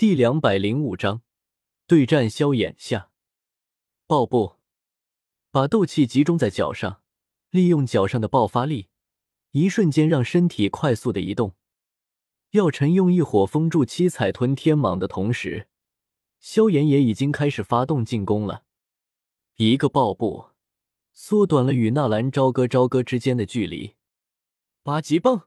[0.00, 1.20] 第两百零五章
[1.86, 3.10] 对战萧炎下。
[4.06, 4.54] 爆步，
[5.50, 7.02] 把斗气集中在脚上，
[7.50, 8.88] 利用脚上的爆发力，
[9.50, 11.54] 一瞬间让身体快速的移动。
[12.52, 15.68] 药尘用异火封住七彩吞天蟒的同时，
[16.38, 18.64] 萧炎也已经开始发动进攻了。
[19.56, 20.46] 一个爆步，
[21.12, 23.96] 缩短了与纳兰朝歌朝歌之间的距离。
[24.82, 25.46] 八极棒，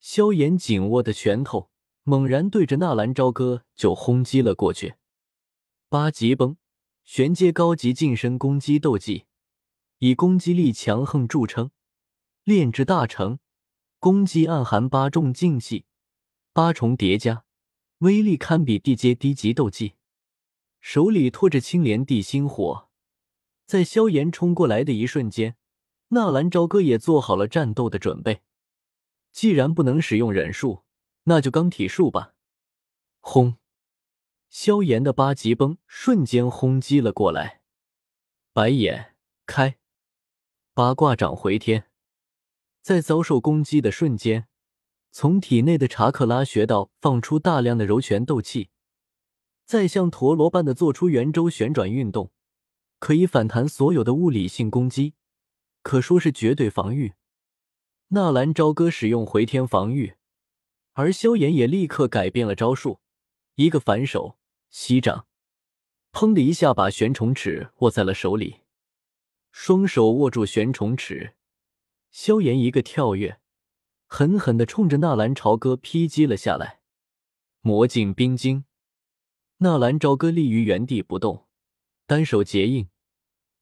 [0.00, 1.70] 萧炎紧握的拳头
[2.04, 4.94] 猛然对着纳兰朝歌就轰击了过去。
[5.88, 6.56] 八极崩，
[7.04, 9.26] 玄阶高级近身攻击斗技，
[9.98, 11.70] 以攻击力强横著称，
[12.44, 13.38] 炼制大成，
[13.98, 15.84] 攻击暗含八重劲气，
[16.52, 17.44] 八重叠加，
[17.98, 19.94] 威力堪比地阶低级斗技。
[20.80, 22.88] 手里托着青莲地心火，
[23.66, 25.56] 在萧炎冲过来的一瞬间。
[26.08, 28.42] 纳兰朝歌也做好了战斗的准备。
[29.30, 30.82] 既然不能使用忍术，
[31.24, 32.34] 那就钢体术吧。
[33.20, 33.56] 轰！
[34.50, 37.62] 萧炎的八极崩瞬间轰击了过来。
[38.52, 39.14] 白眼
[39.46, 39.78] 开，
[40.74, 41.88] 八卦掌回天。
[42.82, 44.48] 在遭受攻击的瞬间，
[45.10, 48.70] 从体内的查克拉穴道放出大量的柔拳斗气，
[49.64, 52.32] 再像陀螺般的做出圆周旋转运动，
[52.98, 55.14] 可以反弹所有的物理性攻击。
[55.82, 57.14] 可说是绝对防御。
[58.08, 60.16] 纳兰朝歌使用回天防御，
[60.94, 63.00] 而萧炎也立刻改变了招数，
[63.54, 64.36] 一个反手
[64.68, 65.26] 吸掌，
[66.12, 68.60] 砰的一下把玄虫尺握在了手里，
[69.50, 71.34] 双手握住玄虫尺，
[72.10, 73.40] 萧炎一个跳跃，
[74.06, 76.80] 狠狠的冲着纳兰朝歌劈击了下来。
[77.62, 78.64] 魔镜冰晶，
[79.58, 81.46] 纳兰朝歌立于原地不动，
[82.06, 82.88] 单手结印。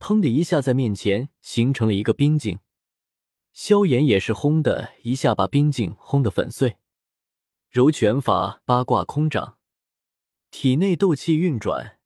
[0.00, 2.59] 砰的一下，在面前形成了一个冰镜。
[3.53, 6.78] 萧炎也是轰的一下，把冰镜轰得粉碎。
[7.70, 9.56] 柔拳法八卦空掌，
[10.50, 12.00] 体内斗气运转，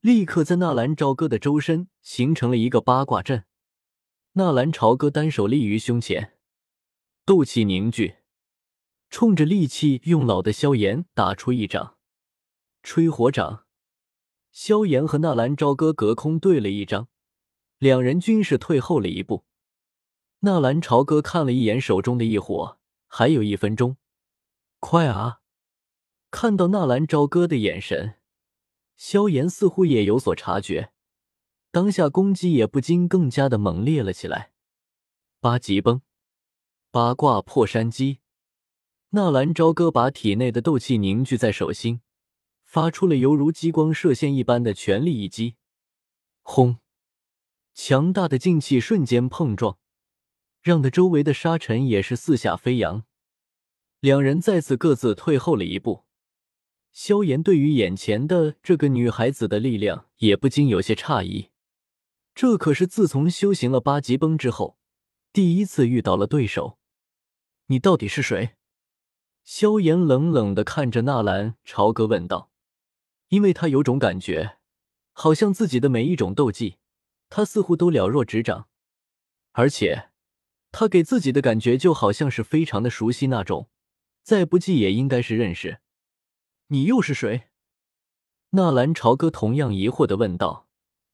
[0.00, 3.44] 立刻在纳兰朝歌的周身形成了一个八卦阵。
[4.32, 6.38] 纳兰朝歌单手立于胸前，
[7.26, 8.14] 斗气凝聚，
[9.10, 11.98] 冲着戾气用老的萧炎打出一掌，
[12.82, 13.66] 吹火掌。
[14.52, 17.08] 萧炎和纳兰朝歌隔空对了一掌。
[17.76, 19.44] 两人均是退后了一步。
[20.40, 23.98] 纳兰朝歌看了一眼手中的异火，还有一分钟，
[24.86, 25.40] 快啊！
[26.30, 28.16] 看到纳兰朝歌的眼神，
[28.96, 30.92] 萧炎似乎也有所察觉，
[31.70, 34.52] 当下攻击也不禁更加的猛烈了起来。
[35.40, 36.02] 八极崩，
[36.90, 38.18] 八卦破山击。
[39.08, 42.02] 纳兰朝歌把体内的斗气凝聚在手心，
[42.62, 45.56] 发出了犹如激光射线一般的全力一击，
[46.42, 46.76] 轰！
[47.72, 49.78] 强大的劲气瞬间碰撞，
[50.60, 53.06] 让得周围的沙尘也是四下飞扬。
[54.04, 56.04] 两人再次各自退后了一步。
[56.92, 61.48] 萧炎对于眼前的这个女孩子的力量也不禁有些诧异，
[62.34, 64.76] 这可是自从修行了八极崩之后，
[65.32, 66.78] 第一次遇到了对手。
[67.68, 68.56] 你到底是谁？
[69.42, 72.50] 萧炎冷冷的看着纳兰朝歌问道，
[73.28, 74.58] 因为他有种感觉，
[75.12, 76.76] 好像自己的每一种斗技。
[77.30, 78.68] 他似乎都了若指掌，
[79.52, 80.10] 而且
[80.70, 83.70] 他给自己的感觉就好像是非常的熟悉那种，
[84.24, 85.80] 再不济也应该是认识。
[86.68, 87.50] 你又是谁？
[88.50, 90.66] 纳兰朝歌同样疑惑的问道。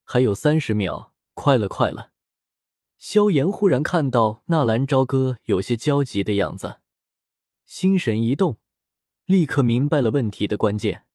[0.04, 2.12] 还有三十秒，快了，快了！
[2.98, 6.81] 萧炎忽然看到纳兰朝歌有些焦急的样子，
[7.65, 8.59] 心神一动，
[9.27, 11.06] 立刻明白了问题的关键。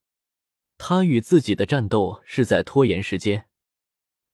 [0.78, 3.50] 他与自己的战斗是在拖延时间。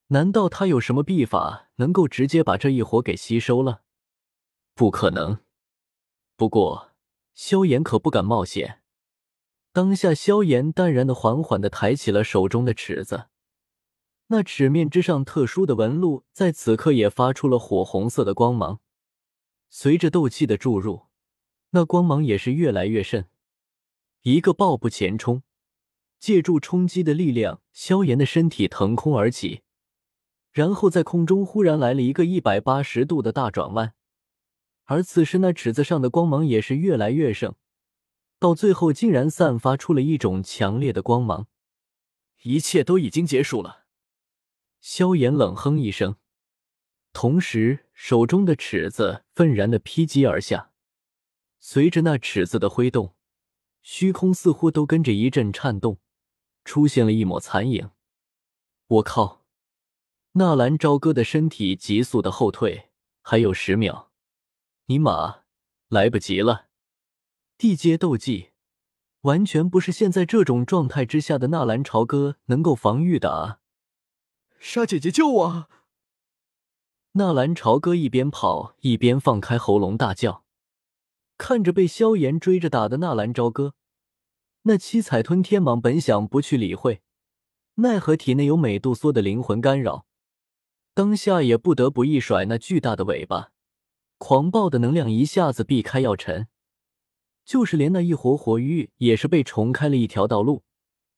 [0.08, 3.82] 难道他有什么秘法能够直接把这一火给吸收了？
[4.76, 5.40] 不可能。
[6.36, 6.91] 不过
[7.44, 8.84] 萧炎可不敢冒险。
[9.74, 13.30] 当下，萧炎淡然的、缓缓的抬起了手中的尺子，
[14.28, 18.80] 那尺面之上特殊的纹路在此刻也发出了火红色的光芒。
[19.72, 21.08] 随着斗气的注入，
[21.72, 23.28] 那光芒也是越来越甚。
[24.22, 25.42] 一个抱步前冲，
[26.20, 29.64] 借助冲击的力量，萧炎的身体腾空而起。
[30.52, 33.96] 然后在空中忽然来了一个一百八十度的大转弯，
[34.86, 37.56] 而此时那尺子上的光芒也是越来越盛，
[38.40, 41.48] 到最后竟然散发出了一种强烈的光芒。
[42.44, 43.86] 一切都已经结束了。
[44.80, 46.16] 萧炎冷哼一声，
[47.14, 50.72] 同时手中的尺子愤然的劈击而下，
[51.60, 53.16] 随着那尺子的挥动，
[53.84, 56.00] 虚空似乎都跟着一阵颤动，
[56.66, 57.92] 出现了一抹残影。
[58.88, 59.46] 我靠！
[60.34, 62.90] 纳兰朝歌的身体急速的后退，
[63.22, 64.11] 还有十秒，
[64.92, 65.44] 尼玛，
[65.88, 66.66] 来不及了！
[67.58, 68.50] 地阶斗技，
[69.22, 73.60] 完全不是现在这种状态之下的纳兰朝歌能够防御的啊！
[74.60, 75.70] 沙姐姐救我！
[77.14, 80.44] 纳兰朝歌一边跑一边放开喉咙大叫，
[81.38, 83.76] 看着被萧炎追着打的纳兰朝歌，
[84.64, 87.02] 那七彩吞天蟒本想不去理会，
[87.76, 90.06] 奈何体内有美杜莎的灵魂干扰，
[90.94, 93.54] 当下也不得不一甩那巨大的尾巴，
[94.24, 96.48] 狂暴的能量一下子避开药尘。
[97.44, 100.64] 就是连那一活活鱼也是被重开了一条道路，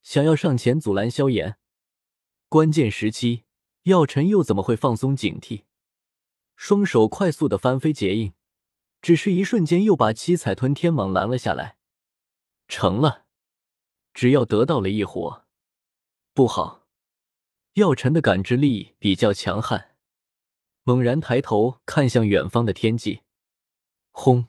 [0.01, 1.57] 想要上前阻拦萧炎。
[2.47, 3.43] 关键时期，
[3.83, 5.63] 药尘又怎么会放松警惕？
[6.55, 8.31] 双手快速的翻飞结印，
[9.01, 11.75] 只是一瞬间又把七彩吞天蟒拦了下来。
[12.69, 13.25] 成了，
[14.13, 15.43] 只要得到了一火，
[16.33, 16.87] 不好！
[17.73, 19.92] 药尘的感知力比较强悍，
[20.83, 23.21] 猛然抬头看向远方的天际，
[24.11, 24.47] 轰！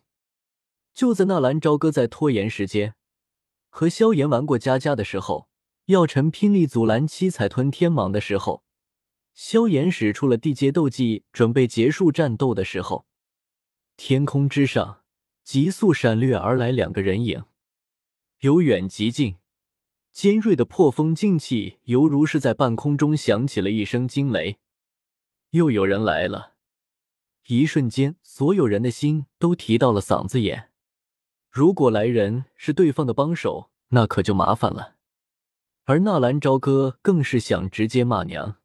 [0.93, 2.95] 就在纳兰朝歌在拖延时间，
[3.71, 5.49] 和萧炎玩过家家的时候，
[5.87, 8.65] 药尘拼力阻拦七彩吞天蟒的时候，
[9.33, 13.07] 萧炎使出了地阶斗技，准备结束战斗的时候，
[13.97, 15.03] 天空之上
[15.45, 17.45] 急速闪掠而来两个人影，
[18.41, 19.37] 由远及近，
[20.11, 24.59] 尖锐的破风劲气犹如是在半空中响起了一声惊雷，
[25.55, 26.55] 又有人来了！
[27.47, 30.73] 一瞬间，所有人的心都提到了嗓子眼。
[31.49, 34.97] 如果来人是对方的帮手，那可就麻烦了。
[35.85, 38.57] 而纳兰朝歌更是想直接骂娘。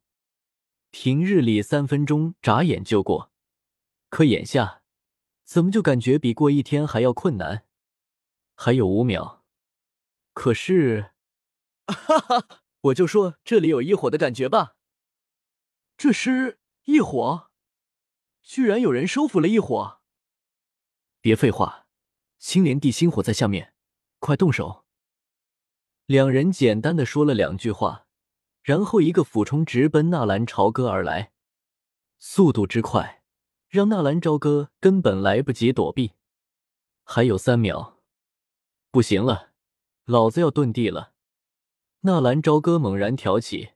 [0.90, 3.30] 平日里三分钟眨眼就过，
[4.08, 4.82] 可眼下
[5.44, 7.64] 怎么就感觉比过一天还要困难？
[8.56, 9.44] 还有五秒。
[10.32, 11.12] 可是，
[11.86, 12.48] 哈哈，
[12.80, 14.74] 我就说这里有一伙的感觉吧。
[15.96, 16.58] 这是
[16.90, 17.50] 异火，
[18.42, 20.00] 居然有人收服了异火。
[21.20, 21.86] 别废话。
[22.40, 23.74] 青莲地心火在下面，
[24.18, 24.84] 快动手！
[26.06, 28.06] 两人简单的说了两句话，
[28.62, 31.32] 然后一个俯冲直奔纳兰朝歌而来，
[32.18, 33.22] 速度之快，
[33.68, 36.14] 让纳兰朝歌根本来不及躲避。
[37.04, 38.00] 还有三秒，
[38.90, 39.52] 不行了，
[40.06, 41.12] 老子要遁地了！
[42.00, 43.72] 纳兰朝歌猛然挑起，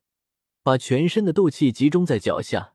[0.63, 2.74] 把全身的斗气集中在脚下，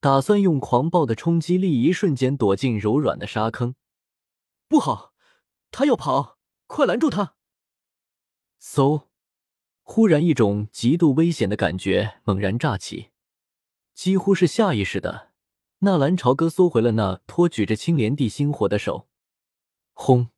[0.00, 3.74] 打算用狂暴的冲击力一瞬间躲进柔软的沙坑。
[4.66, 5.12] 不好！
[5.70, 7.34] 他要跑，快拦住他！
[8.60, 9.04] 嗖！
[9.82, 13.10] 忽然，一种极度危险的感觉猛然乍起，
[13.94, 15.32] 几乎是下意识的，
[15.80, 19.08] 纳兰朝歌缩回了那托举着青莲地心火的手。
[19.92, 20.30] 轰！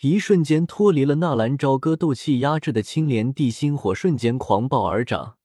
[0.00, 5.38] 一瞬间脱离了纳兰朝歌斗气压制的青莲地心火瞬间狂暴而长，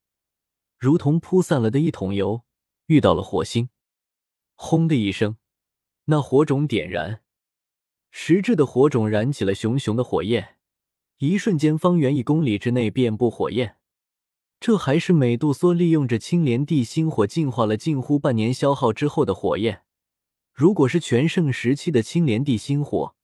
[0.78, 2.44] 如同铺散了的一桶油
[2.90, 3.70] 遇到了火星。
[4.56, 5.38] 轰的一声，
[6.06, 7.22] 那火种点燃。
[8.10, 10.58] 实质的火种燃起了熊熊的火焰，
[11.20, 13.78] 一瞬间，方圆一公里之内遍布火焰。
[14.60, 19.84] 这还是美杜莎利用着青莲地心火净化了近乎半年消耗之后的火焰。
[20.52, 23.16] 如果是全盛时期的青莲地心火，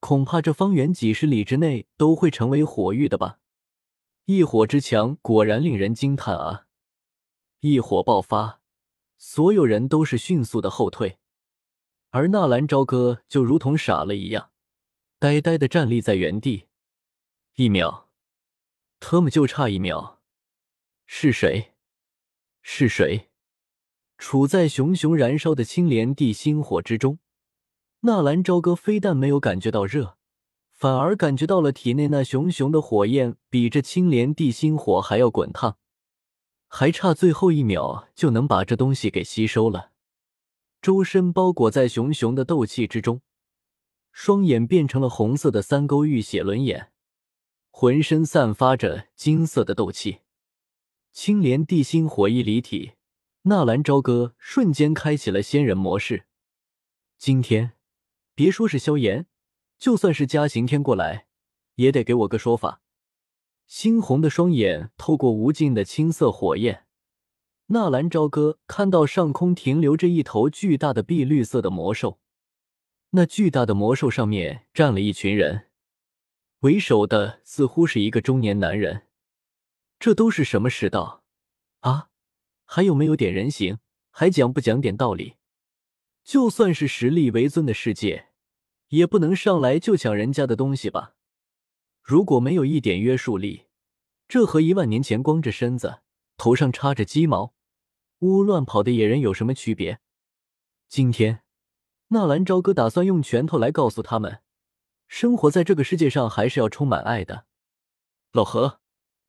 [0.00, 3.38] 恐怕这方圆几十里之内都会成为火域的吧？
[4.24, 6.64] 异火之强，果然令人惊叹啊！
[7.60, 8.62] 异火爆发，
[9.26, 11.16] 所有人都是迅速的后退。
[12.10, 14.50] 而纳兰朝歌就如同傻了一样，
[15.18, 16.66] 呆呆的站立在原地。
[17.54, 18.10] 一秒，
[19.00, 20.20] 特么就差一秒。
[21.06, 21.72] 是谁？
[22.60, 23.30] 是谁？
[24.18, 27.18] 处在熊熊燃烧的青莲地心火之中，
[28.00, 30.18] 纳兰朝歌非但没有感觉到热，
[30.70, 35.78] 反而感觉到了体内那熊熊的火焰比这青莲地心火还要滚烫，
[36.76, 39.92] 还差最后一秒就能把这东西给吸收了。
[40.82, 43.22] 周身包裹在熊熊的斗气之中，
[44.10, 46.90] 双眼变成了红色的三勾玉血轮眼，
[47.70, 50.22] 浑身散发着金色的斗气。
[51.12, 52.94] 青莲地心火一离体，
[53.42, 56.24] 纳兰朝歌瞬间开启了仙人模式。
[57.16, 57.74] 今天，
[58.34, 59.28] 别说是萧炎，
[59.78, 61.28] 就算是嘉刑天过来，
[61.76, 62.80] 也得给我个说法。
[63.68, 66.86] 猩红的双眼透过无尽的青色火焰。
[67.66, 72.20] 纳兰朝歌看到上空停留着一头巨大的碧绿色的魔兽，
[73.10, 75.68] 那巨大的魔兽上面站了一群人，
[76.60, 79.06] 为首的似乎是一个中年男人。
[79.98, 81.24] 这都是什么世道
[81.80, 82.10] 啊？
[82.66, 83.78] 还有没有点人形？
[84.10, 85.36] 还讲不讲点道理？
[86.22, 88.28] 就算是实力为尊的世界，
[88.88, 91.13] 也不能上来就抢人家的东西吧？
[92.04, 93.64] 如果没有一点约束力，
[94.28, 96.02] 这和一万年前光着身子。
[96.36, 97.54] 头上插着鸡毛，
[98.18, 100.00] 呜呜乱跑的野人有什么区别？
[100.86, 101.42] 今天，
[102.08, 104.42] 纳兰朝歌打算用拳头来告诉他们，
[105.08, 107.46] 生活在这个世界上还是要充满爱的。
[108.32, 108.80] 老何，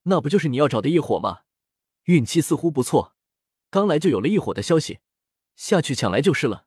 [0.04, 1.44] 那不就是你要找的异火吗？
[2.06, 3.16] 运气似乎不错，
[3.70, 5.00] 刚来就有了异火的消息，
[5.56, 6.66] 下去抢来就是了。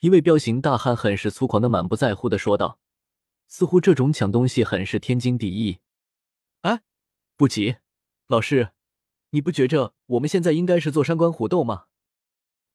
[0.00, 2.80] 一位彪形大汉很是粗狂的、满不在乎的说道，
[3.46, 5.78] 似乎这种抢东西很是天经地义。
[6.62, 6.82] 哎，
[7.36, 7.76] 不急，
[8.26, 8.70] 老师，
[9.30, 11.86] 你不觉着我们现在应该是做三关虎斗吗？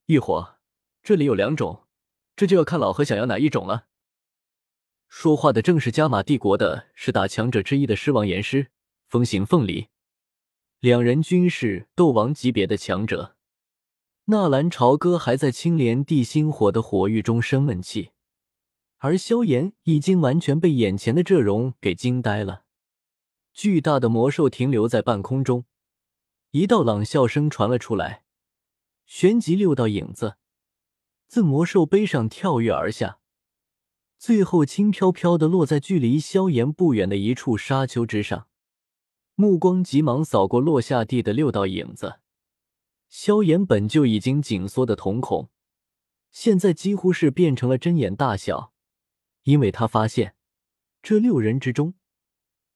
[0.05, 0.57] 异火，
[1.03, 1.87] 这里有两种，
[2.35, 3.87] 这就要看老何想要哪一种了。
[5.07, 8.67] 说话的正是加玛帝国的十大强者之一的狮王岩狮
[9.07, 9.87] 风行凤梨，
[10.79, 13.35] 两人均是斗王级别的强者。
[14.25, 18.11] 纳兰朝歌还在青莲地心火的火域中生闷气，
[18.99, 22.63] 而萧炎已经完全被眼前的这容给惊呆了。
[23.53, 25.65] 巨大的魔兽停留在半空中，
[26.51, 28.23] 一道冷笑声传了出来，
[29.05, 30.35] 旋即六道影子
[31.27, 33.19] 自魔兽背上跳跃而下。
[34.17, 38.47] 最后，轻飘飘的落在距离萧炎不远的一处沙丘之上，
[39.35, 42.19] 目光急忙扫过落下地的六道影子。
[43.07, 45.49] 萧炎本就已经紧缩的瞳孔，
[46.31, 48.73] 现在几乎是变成了针眼大小，
[49.49, 50.35] 因为他发现
[51.01, 51.95] 这六人之中，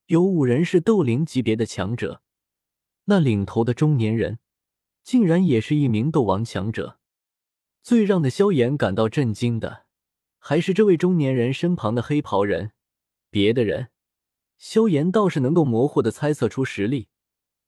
[0.08, 2.24] 有五人是斗灵级别的强者，
[3.06, 4.40] 那领头的中年人
[5.04, 7.00] 竟然也是一名斗王强者。
[7.84, 9.86] 最让的萧炎感到震惊的。
[10.40, 12.72] 还是这位中年人身旁的黑袍人，
[13.30, 13.92] 别的人，
[14.58, 17.08] 萧炎倒是能够模糊的猜测出实力，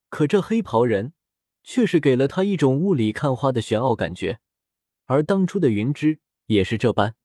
[0.09, 1.13] 可这黑袍人
[1.63, 4.39] 却是给了他一种雾里看花的玄奥感觉。
[5.05, 7.15] 而当初的云芝也是这般。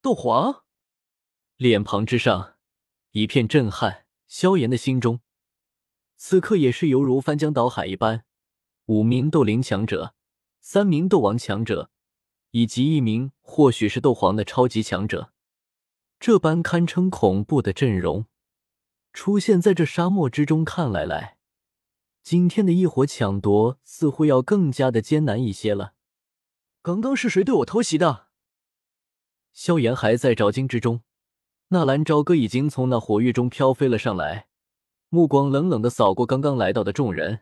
[0.00, 0.63] 斗皇，
[1.56, 2.56] 脸庞之上
[3.12, 5.20] 一片震撼，萧炎的心中
[6.16, 8.24] 此刻也是犹如翻江倒海一般。
[8.86, 10.14] 五名斗灵强者，
[10.60, 11.90] 三名斗王强者。
[12.50, 15.32] 以及一名或许是斗皇的超级强者，
[16.20, 18.26] 这般堪称恐怖的阵容
[19.12, 21.38] 出现在这沙漠之中，看来来，
[22.22, 25.94] 今天的一火抢夺似乎要更加的艰难一些了。
[26.80, 28.28] 刚刚是谁对我偷袭的？
[29.52, 31.02] 萧炎还在着惊之中，
[31.74, 34.46] 纳兰朝歌已经从那火域中飘飞了上来，
[35.08, 37.40] 目光冷冷的扫过刚刚来到的众人。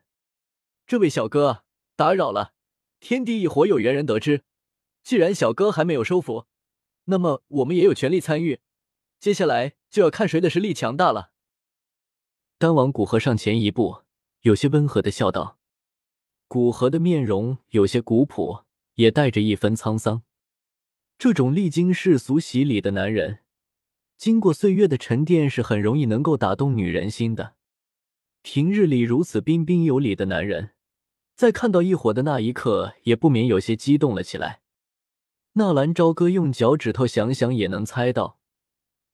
[0.86, 1.64] 这位小哥，
[1.96, 2.54] 打扰了，
[2.98, 4.44] 天地一火有缘人得知。
[5.04, 6.46] 既然小哥还没有收服，
[7.04, 8.60] 那么我们也有权利参与。
[9.20, 11.32] 接下来就要看谁的实力强大了。
[12.56, 13.98] 丹王古河上前一步，
[14.40, 15.58] 有些温和的笑道
[16.48, 20.22] ：“古河的面容有些古朴，也带着一分沧桑。
[21.18, 23.40] 这种历经世俗洗礼的男人，
[24.22, 27.56] 经过岁月的沉淀，是很容易能够打动女人心的。
[28.42, 30.74] 平日里如此彬彬有礼的男人，
[31.34, 34.60] 在看到异火的那一刻，也不免有些激动了起来。”
[35.54, 38.38] 纳兰朝歌用脚趾头想想也能猜到，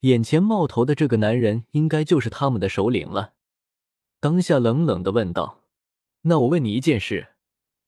[0.01, 3.33] 眼前冒头的这个男人应该就是他们的首领了。
[4.19, 5.63] 当下冷冷的问道
[6.21, 7.29] ：“那我问你一件事，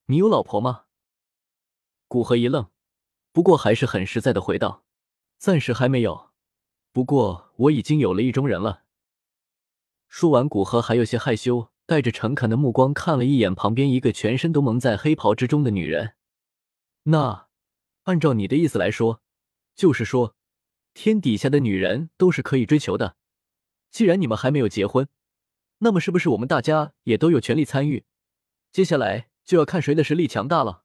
[0.07, 0.85] 你有老婆吗？”
[2.09, 2.71] 古河一愣，
[3.31, 4.85] 不过还是很实在的回道
[5.37, 6.30] ：“暂时还没有，
[6.91, 8.83] 不过我已经有了意中人了。”
[10.09, 16.13] 说完，古河还有些害羞，带着诚恳的目光看了一眼旁边一个全身都蒙在黑袍之中的女人。
[17.03, 17.47] 那。
[18.05, 19.21] 按照你的意思来说，
[19.75, 20.35] 就是说，
[20.95, 23.15] 天底下的女人都是可以追求的。
[23.91, 25.07] 既然你们还没有结婚，
[25.77, 28.03] 那么是不是我们大家也都有权利参与？
[28.71, 30.83] 接下来就要看谁的实力强大了。